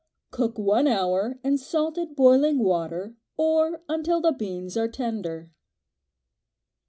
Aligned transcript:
Cook 0.31 0.57
one 0.57 0.87
hour 0.87 1.37
in 1.43 1.59
salted 1.59 2.15
boiling 2.15 2.57
water, 2.57 3.17
or 3.37 3.83
until 3.87 4.19
the 4.19 4.31
beans 4.31 4.75
are 4.75 4.87
tender. 4.87 5.51